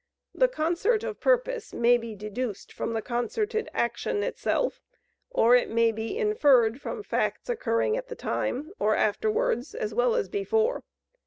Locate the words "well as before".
9.93-10.81